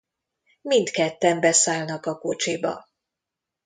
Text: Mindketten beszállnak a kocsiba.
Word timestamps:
Mindketten 0.61 1.39
beszállnak 1.39 2.05
a 2.05 2.17
kocsiba. 2.17 2.87